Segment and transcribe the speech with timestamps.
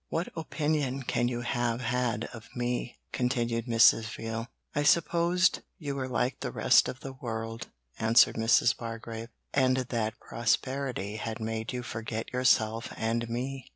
[0.09, 4.05] 'What opinion can you have had of me?' continued Mrs.
[4.05, 4.47] Veal.
[4.73, 7.67] 'I supposed you were like the rest of the world,'
[7.99, 8.75] answered Mrs.
[8.75, 13.69] Bargrave, 'and that prosperity had made you forget yourself and me.'